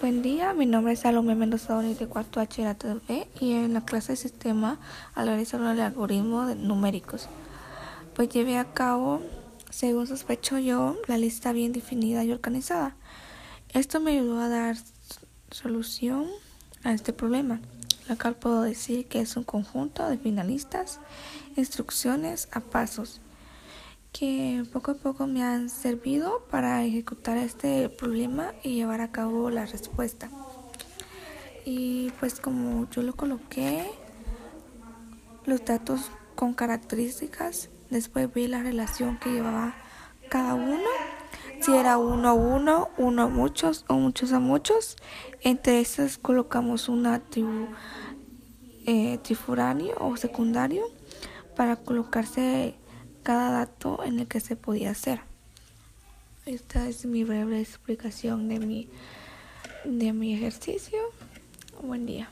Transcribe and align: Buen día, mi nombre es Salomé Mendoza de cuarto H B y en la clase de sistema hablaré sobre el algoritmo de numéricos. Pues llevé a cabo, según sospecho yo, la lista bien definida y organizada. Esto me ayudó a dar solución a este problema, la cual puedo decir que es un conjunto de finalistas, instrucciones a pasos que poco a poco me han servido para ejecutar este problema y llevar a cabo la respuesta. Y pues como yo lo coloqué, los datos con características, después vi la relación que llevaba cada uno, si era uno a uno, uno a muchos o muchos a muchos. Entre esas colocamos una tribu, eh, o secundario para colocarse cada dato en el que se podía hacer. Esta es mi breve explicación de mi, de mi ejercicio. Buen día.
Buen 0.00 0.22
día, 0.22 0.54
mi 0.54 0.64
nombre 0.64 0.94
es 0.94 1.00
Salomé 1.00 1.34
Mendoza 1.34 1.78
de 1.82 2.06
cuarto 2.06 2.40
H 2.40 2.64
B 3.06 3.28
y 3.38 3.52
en 3.52 3.74
la 3.74 3.84
clase 3.84 4.12
de 4.12 4.16
sistema 4.16 4.78
hablaré 5.14 5.44
sobre 5.44 5.72
el 5.72 5.80
algoritmo 5.80 6.46
de 6.46 6.54
numéricos. 6.54 7.28
Pues 8.14 8.30
llevé 8.30 8.56
a 8.56 8.72
cabo, 8.72 9.20
según 9.68 10.06
sospecho 10.06 10.58
yo, 10.58 10.96
la 11.06 11.18
lista 11.18 11.52
bien 11.52 11.72
definida 11.72 12.24
y 12.24 12.32
organizada. 12.32 12.96
Esto 13.74 14.00
me 14.00 14.12
ayudó 14.12 14.40
a 14.40 14.48
dar 14.48 14.76
solución 15.50 16.28
a 16.82 16.94
este 16.94 17.12
problema, 17.12 17.60
la 18.08 18.16
cual 18.16 18.36
puedo 18.36 18.62
decir 18.62 19.06
que 19.06 19.20
es 19.20 19.36
un 19.36 19.44
conjunto 19.44 20.08
de 20.08 20.16
finalistas, 20.16 20.98
instrucciones 21.56 22.48
a 22.52 22.60
pasos 22.60 23.20
que 24.12 24.64
poco 24.72 24.92
a 24.92 24.94
poco 24.94 25.26
me 25.26 25.42
han 25.42 25.68
servido 25.68 26.46
para 26.50 26.84
ejecutar 26.84 27.36
este 27.36 27.88
problema 27.88 28.52
y 28.62 28.74
llevar 28.74 29.00
a 29.00 29.12
cabo 29.12 29.50
la 29.50 29.66
respuesta. 29.66 30.30
Y 31.64 32.10
pues 32.18 32.40
como 32.40 32.88
yo 32.90 33.02
lo 33.02 33.14
coloqué, 33.14 33.84
los 35.44 35.64
datos 35.64 36.10
con 36.34 36.54
características, 36.54 37.70
después 37.90 38.32
vi 38.32 38.46
la 38.46 38.62
relación 38.62 39.18
que 39.18 39.30
llevaba 39.30 39.74
cada 40.28 40.54
uno, 40.54 40.88
si 41.60 41.72
era 41.72 41.98
uno 41.98 42.28
a 42.28 42.32
uno, 42.32 42.88
uno 42.96 43.22
a 43.22 43.28
muchos 43.28 43.84
o 43.88 43.94
muchos 43.94 44.32
a 44.32 44.40
muchos. 44.40 44.96
Entre 45.42 45.80
esas 45.80 46.18
colocamos 46.18 46.88
una 46.88 47.20
tribu, 47.20 47.68
eh, 48.86 49.20
o 49.98 50.16
secundario 50.16 50.84
para 51.56 51.76
colocarse 51.76 52.74
cada 53.22 53.50
dato 53.50 54.02
en 54.04 54.20
el 54.20 54.26
que 54.26 54.40
se 54.40 54.56
podía 54.56 54.90
hacer. 54.90 55.20
Esta 56.46 56.88
es 56.88 57.04
mi 57.04 57.24
breve 57.24 57.60
explicación 57.60 58.48
de 58.48 58.58
mi, 58.58 58.88
de 59.84 60.12
mi 60.12 60.34
ejercicio. 60.34 60.98
Buen 61.82 62.06
día. 62.06 62.30